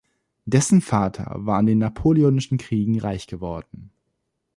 [0.45, 3.91] Dessen Vater war in den napoleonischen Kriegen reich geworden.